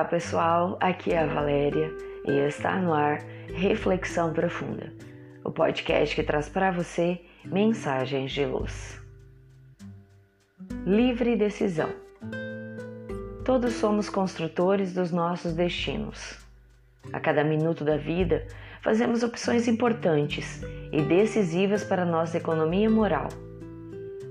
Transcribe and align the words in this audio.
Olá 0.00 0.08
pessoal, 0.08 0.78
aqui 0.80 1.12
é 1.12 1.18
a 1.18 1.26
Valéria 1.26 1.92
e 2.26 2.32
está 2.48 2.74
no 2.76 2.94
ar 2.94 3.18
Reflexão 3.54 4.32
Profunda, 4.32 4.90
o 5.44 5.50
podcast 5.50 6.16
que 6.16 6.22
traz 6.22 6.48
para 6.48 6.70
você 6.70 7.20
mensagens 7.44 8.32
de 8.32 8.46
luz. 8.46 8.98
Livre 10.86 11.36
decisão. 11.36 11.90
Todos 13.44 13.74
somos 13.74 14.08
construtores 14.08 14.94
dos 14.94 15.12
nossos 15.12 15.52
destinos. 15.52 16.38
A 17.12 17.20
cada 17.20 17.44
minuto 17.44 17.84
da 17.84 17.98
vida, 17.98 18.46
fazemos 18.80 19.22
opções 19.22 19.68
importantes 19.68 20.62
e 20.90 21.02
decisivas 21.02 21.84
para 21.84 22.06
nossa 22.06 22.38
economia 22.38 22.88
moral. 22.88 23.28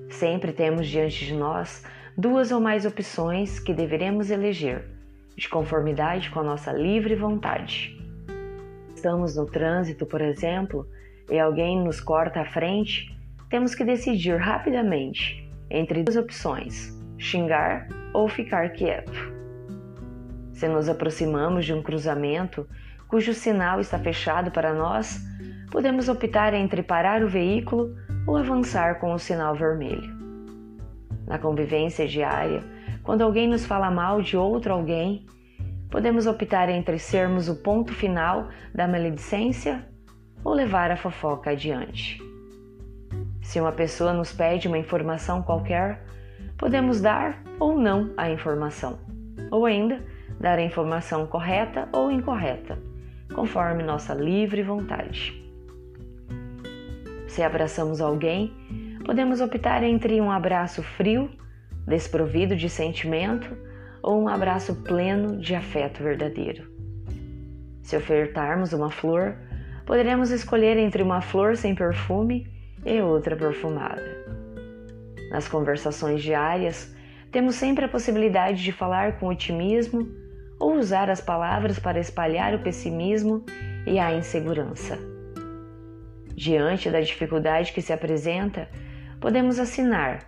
Sempre 0.10 0.52
temos 0.52 0.88
diante 0.88 1.28
de 1.28 1.36
nós 1.36 1.86
duas 2.18 2.52
ou 2.52 2.60
mais 2.60 2.88
opções 2.88 3.60
que 3.60 3.72
deveremos 3.72 4.32
eleger 4.32 4.98
de 5.40 5.50
conformidade 5.50 6.30
com 6.30 6.42
a 6.42 6.44
nossa 6.44 6.72
livre 6.72 7.16
vontade. 7.16 7.98
Estamos 8.94 9.38
no 9.38 9.46
trânsito, 9.46 10.06
por 10.06 10.20
exemplo, 10.20 10.86
e 11.32 11.40
alguém 11.40 11.82
nos 11.82 12.02
corta 12.02 12.42
à 12.42 12.46
frente, 12.46 13.18
temos 13.50 13.74
que 13.74 13.86
decidir 13.86 14.36
rapidamente 14.36 15.50
entre 15.70 16.04
duas 16.04 16.18
opções: 16.18 16.94
xingar 17.18 17.88
ou 18.14 18.28
ficar 18.28 18.70
quieto. 18.74 19.34
Se 20.52 20.68
nos 20.68 20.90
aproximamos 20.90 21.66
de 21.66 21.74
um 21.74 21.82
cruzamento 21.82 22.68
cujo 23.08 23.34
sinal 23.34 23.80
está 23.80 23.98
fechado 23.98 24.52
para 24.52 24.74
nós, 24.74 25.20
podemos 25.72 26.10
optar 26.10 26.54
entre 26.54 26.84
parar 26.84 27.24
o 27.24 27.30
veículo 27.30 27.96
ou 28.28 28.36
avançar 28.36 29.00
com 29.00 29.14
o 29.14 29.20
sinal 29.20 29.56
vermelho. 29.56 30.14
Na 31.26 31.40
convivência 31.40 32.06
diária, 32.06 32.62
quando 33.04 33.22
alguém 33.22 33.48
nos 33.48 33.66
fala 33.66 33.90
mal 33.90 34.22
de 34.22 34.36
outro 34.36 34.74
alguém, 34.74 35.26
podemos 35.90 36.28
optar 36.28 36.70
entre 36.70 37.00
sermos 37.00 37.50
o 37.50 37.56
ponto 37.56 37.94
final 37.94 38.50
da 38.74 38.88
maledicência 38.88 39.88
ou 40.44 40.54
levar 40.54 40.92
a 40.92 40.98
fofoca 40.98 41.52
adiante. 41.52 42.22
Se 43.42 43.60
uma 43.60 43.72
pessoa 43.72 44.14
nos 44.14 44.32
pede 44.32 44.68
uma 44.68 44.78
informação 44.78 45.42
qualquer, 45.42 46.06
podemos 46.58 47.02
dar 47.02 47.42
ou 47.60 47.78
não 47.78 48.14
a 48.16 48.30
informação, 48.30 49.00
ou 49.50 49.66
ainda 49.66 50.04
dar 50.40 50.60
a 50.60 50.64
informação 50.64 51.26
correta 51.26 51.90
ou 51.92 52.12
incorreta, 52.12 52.78
conforme 53.34 53.84
nossa 53.84 54.14
livre 54.14 54.62
vontade. 54.62 55.44
Se 57.28 57.42
abraçamos 57.42 58.02
alguém, 58.02 58.54
podemos 59.06 59.42
optar 59.42 59.84
entre 59.84 60.22
um 60.22 60.32
abraço 60.32 60.84
frio 60.84 61.30
desprovido 61.88 62.56
de 62.56 62.70
sentimento, 62.70 63.58
ou 64.02 64.22
um 64.22 64.28
abraço 64.28 64.76
pleno 64.84 65.38
de 65.38 65.56
afeto 65.56 66.04
verdadeiro. 66.04 66.70
Se 67.82 67.96
ofertarmos 67.96 68.74
uma 68.74 68.92
flor, 68.92 69.36
poderemos 69.86 70.32
escolher 70.32 70.78
entre 70.78 71.02
uma 71.02 71.22
flor 71.22 71.58
sem 71.58 71.74
perfume 71.74 72.48
e 72.86 73.02
outra 73.02 73.36
perfumada. 73.36 74.26
Nas 75.32 75.48
conversações 75.48 76.22
diárias, 76.22 76.96
temos 77.32 77.56
sempre 77.56 77.86
a 77.86 77.90
possibilidade 77.90 78.64
de 78.64 78.72
falar 78.72 79.20
com 79.20 79.28
otimismo 79.28 80.08
ou 80.60 80.76
usar 80.76 81.10
as 81.10 81.22
palavras 81.22 81.80
para 81.80 82.00
espalhar 82.00 82.54
o 82.54 82.60
pessimismo 82.60 83.44
e 83.86 83.98
a 84.00 84.14
insegurança. 84.14 84.98
Diante 86.36 86.90
da 86.90 87.02
dificuldade 87.02 87.74
que 87.74 87.82
se 87.82 87.94
apresenta, 87.94 88.70
podemos 89.20 89.60
assinar 89.60 90.20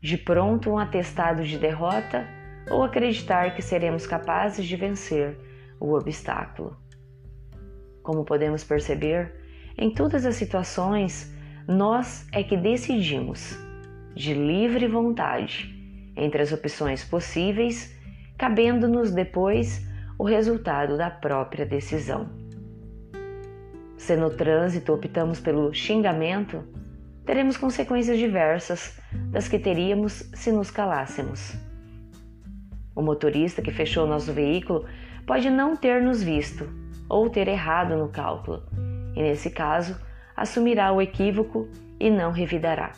de 0.00 0.18
pronto 0.18 0.70
um 0.70 0.78
atestado 0.78 1.44
de 1.44 1.58
derrota 1.58 2.26
ou 2.72 2.82
acreditar 2.82 3.54
que 3.54 3.62
seremos 3.62 4.06
capazes 4.06 4.66
de 4.66 4.76
vencer 4.76 5.38
o 5.78 5.92
obstáculo. 5.94 6.76
Como 8.02 8.24
podemos 8.24 8.64
perceber, 8.64 9.32
em 9.76 9.92
todas 9.92 10.24
as 10.24 10.36
situações, 10.36 11.32
nós 11.68 12.26
é 12.32 12.42
que 12.42 12.56
decidimos, 12.56 13.56
de 14.14 14.34
livre 14.34 14.86
vontade, 14.88 15.70
entre 16.16 16.42
as 16.42 16.52
opções 16.52 17.04
possíveis, 17.04 17.94
cabendo-nos 18.38 19.12
depois 19.12 19.86
o 20.18 20.24
resultado 20.24 20.96
da 20.96 21.10
própria 21.10 21.64
decisão. 21.64 22.28
Se 23.96 24.16
no 24.16 24.30
trânsito 24.30 24.92
optamos 24.92 25.40
pelo 25.40 25.72
xingamento, 25.72 26.64
teremos 27.24 27.56
consequências 27.56 28.18
diversas 28.18 28.98
das 29.30 29.46
que 29.46 29.58
teríamos 29.58 30.30
se 30.34 30.50
nos 30.50 30.70
calássemos. 30.70 31.71
O 32.94 33.02
motorista 33.02 33.62
que 33.62 33.70
fechou 33.70 34.06
nosso 34.06 34.32
veículo 34.32 34.86
pode 35.26 35.48
não 35.48 35.76
ter 35.76 36.02
nos 36.02 36.22
visto 36.22 36.68
ou 37.08 37.30
ter 37.30 37.48
errado 37.48 37.96
no 37.96 38.08
cálculo, 38.08 38.62
e 39.14 39.22
nesse 39.22 39.50
caso, 39.50 39.98
assumirá 40.36 40.92
o 40.92 41.00
equívoco 41.00 41.68
e 41.98 42.10
não 42.10 42.32
revidará. 42.32 42.92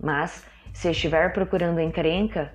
Mas, 0.00 0.46
se 0.72 0.90
estiver 0.90 1.32
procurando 1.32 1.80
encrenca, 1.80 2.52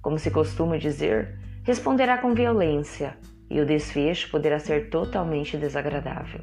como 0.00 0.18
se 0.18 0.30
costuma 0.30 0.76
dizer, 0.78 1.38
responderá 1.64 2.18
com 2.18 2.34
violência 2.34 3.16
e 3.48 3.60
o 3.60 3.66
desfecho 3.66 4.30
poderá 4.30 4.58
ser 4.58 4.90
totalmente 4.90 5.56
desagradável. 5.56 6.40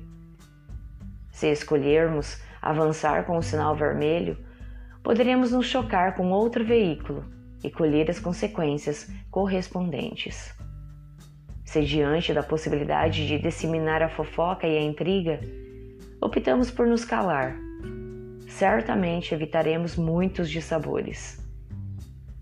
Se 1.31 1.47
escolhermos 1.47 2.41
avançar 2.61 3.25
com 3.25 3.37
o 3.37 3.43
sinal 3.43 3.75
vermelho, 3.75 4.37
poderemos 5.03 5.51
nos 5.51 5.65
chocar 5.65 6.15
com 6.15 6.31
outro 6.31 6.63
veículo 6.63 7.38
e 7.63 7.69
colher 7.69 8.09
as 8.09 8.19
consequências 8.19 9.09
correspondentes. 9.29 10.53
Se 11.65 11.83
diante 11.83 12.33
da 12.33 12.41
possibilidade 12.41 13.27
de 13.27 13.37
disseminar 13.37 14.01
a 14.01 14.09
fofoca 14.09 14.67
e 14.67 14.77
a 14.77 14.81
intriga, 14.81 15.39
optamos 16.21 16.71
por 16.71 16.87
nos 16.87 17.05
calar, 17.05 17.55
certamente 18.47 19.33
evitaremos 19.33 19.95
muitos 19.95 20.49
dissabores. 20.49 21.39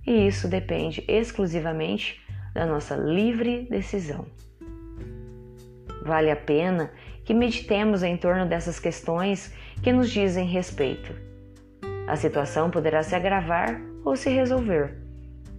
E 0.05 0.27
isso 0.27 0.47
depende 0.47 1.03
exclusivamente 1.07 2.21
da 2.53 2.65
nossa 2.65 2.95
livre 2.95 3.67
decisão. 3.69 4.25
Vale 6.03 6.31
a 6.31 6.35
pena 6.35 6.91
que 7.25 7.33
meditemos 7.33 8.03
em 8.03 8.15
torno 8.15 8.47
dessas 8.47 8.79
questões 8.79 9.53
que 9.83 9.91
nos 9.91 10.09
dizem 10.09 10.47
respeito. 10.47 11.13
A 12.07 12.15
situação 12.15 12.71
poderá 12.71 13.03
se 13.03 13.13
agravar 13.13 13.81
ou 14.05 14.15
se 14.15 14.29
resolver, 14.29 15.06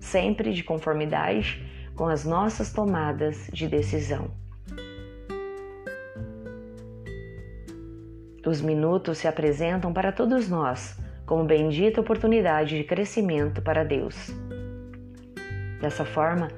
sempre 0.09 0.53
de 0.53 0.63
conformidade 0.63 1.63
com 1.95 2.07
as 2.07 2.25
nossas 2.25 2.73
tomadas 2.73 3.49
de 3.53 3.69
decisão. 3.69 4.31
Os 8.47 8.63
minutos 8.63 9.19
se 9.19 9.29
apresentam 9.29 9.93
para 9.93 10.11
todos 10.11 10.49
nós 10.49 10.99
como 11.27 11.45
bendita 11.45 12.01
oportunidade 12.01 12.79
de 12.79 12.85
crescimento 12.85 13.61
para 13.61 13.85
Deus. 13.85 14.31
Dessa 15.83 16.05
forma, 16.05 16.49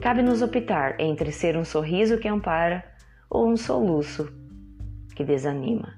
cabe-nos 0.00 0.42
optar 0.42 1.00
entre 1.00 1.32
ser 1.32 1.56
um 1.56 1.64
sorriso 1.64 2.18
que 2.18 2.28
ampara 2.28 2.84
ou 3.28 3.48
um 3.48 3.56
soluço 3.56 4.32
que 5.16 5.24
desanima, 5.24 5.94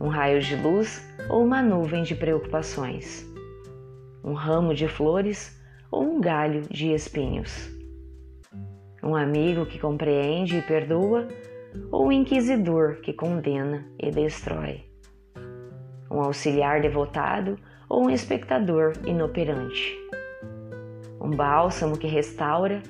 um 0.00 0.08
raio 0.08 0.40
de 0.40 0.56
luz 0.56 1.08
ou 1.28 1.44
uma 1.44 1.62
nuvem 1.62 2.02
de 2.02 2.16
preocupações, 2.16 3.24
um 4.24 4.32
ramo 4.32 4.74
de 4.74 4.88
flores 4.88 5.62
ou 5.94 6.02
um 6.02 6.20
galho 6.20 6.62
de 6.62 6.92
espinhos, 6.92 7.70
um 9.00 9.14
amigo 9.14 9.64
que 9.64 9.78
compreende 9.78 10.56
e 10.56 10.62
perdoa 10.62 11.28
ou 11.92 12.08
um 12.08 12.12
inquisidor 12.12 12.96
que 12.96 13.12
condena 13.12 13.86
e 13.96 14.10
destrói, 14.10 14.82
um 16.10 16.20
auxiliar 16.20 16.82
devotado 16.82 17.56
ou 17.88 18.06
um 18.06 18.10
espectador 18.10 18.94
inoperante, 19.06 19.96
um 21.20 21.30
bálsamo 21.30 21.96
que 21.96 22.08
restaura 22.08 22.82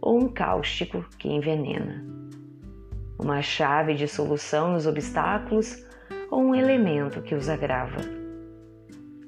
ou 0.00 0.18
um 0.18 0.26
cáustico 0.26 1.04
que 1.20 1.28
envenena. 1.28 2.04
Uma 3.20 3.40
chave 3.40 3.94
de 3.94 4.08
solução 4.08 4.72
nos 4.72 4.84
obstáculos 4.84 5.86
ou 6.28 6.40
um 6.40 6.56
elemento 6.56 7.22
que 7.22 7.36
os 7.36 7.48
agrava, 7.48 8.00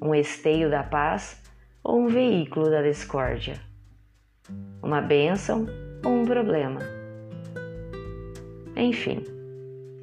um 0.01 0.13
esteio 0.13 0.69
da 0.69 0.83
paz 0.83 1.44
ou 1.85 1.99
um 2.01 2.07
veículo 2.07 2.67
da 2.71 2.81
discórdia, 2.81 3.61
uma 4.81 5.01
bênção 5.01 5.67
ou 6.03 6.11
um 6.11 6.25
problema. 6.25 6.79
Enfim, 8.75 9.23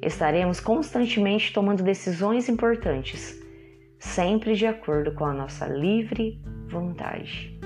estaremos 0.01 0.61
constantemente 0.61 1.51
tomando 1.51 1.83
decisões 1.83 2.47
importantes, 2.47 3.37
sempre 3.99 4.55
de 4.55 4.65
acordo 4.65 5.11
com 5.11 5.25
a 5.25 5.33
nossa 5.33 5.67
livre 5.67 6.41
vontade. 6.69 7.59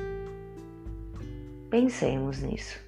Pensemos 1.70 2.42
nisso. 2.42 2.80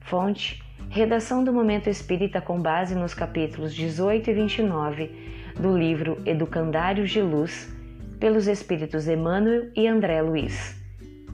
Fonte 0.00 0.60
Redação 0.90 1.44
do 1.44 1.52
Momento 1.52 1.88
Espírita 1.88 2.40
com 2.40 2.60
base 2.60 2.96
nos 2.96 3.14
capítulos 3.14 3.72
18 3.72 4.30
e 4.30 4.34
29 4.34 5.52
do 5.60 5.76
livro 5.76 6.20
Educandários 6.24 7.10
de 7.10 7.20
Luz, 7.20 7.77
pelos 8.18 8.48
espíritos 8.48 9.06
Emmanuel 9.06 9.70
e 9.76 9.86
André 9.86 10.20
Luiz, 10.22 10.76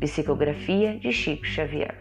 Psicografia 0.00 0.98
de 0.98 1.12
Chico 1.12 1.46
Xavier. 1.46 1.94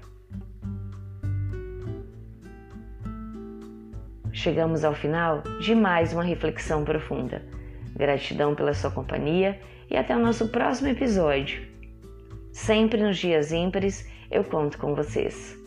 Chegamos 4.32 4.84
ao 4.84 4.94
final 4.94 5.42
de 5.62 5.74
mais 5.74 6.12
uma 6.12 6.24
reflexão 6.24 6.84
profunda. 6.84 7.42
Gratidão 7.96 8.56
pela 8.56 8.74
sua 8.74 8.92
companhia 8.92 9.60
e 9.90 9.96
até 9.96 10.16
o 10.16 10.20
nosso 10.20 10.50
próximo 10.50 10.90
episódio. 10.90 11.62
Sempre 12.52 13.02
nos 13.02 13.18
dias 13.18 13.52
ímpares 13.52 14.10
eu 14.30 14.44
conto 14.44 14.78
com 14.78 14.96
vocês. 14.96 15.58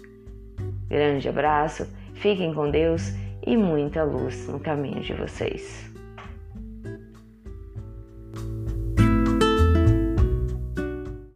Grande 0.89 1.29
abraço, 1.29 1.89
fiquem 2.15 2.53
com 2.53 2.71
Deus 2.71 3.15
e 3.47 3.57
muita 3.57 4.03
luz 4.03 4.47
no 4.49 4.61
caminho 4.61 5.01
de 5.01 5.15
vocês. 5.15 5.96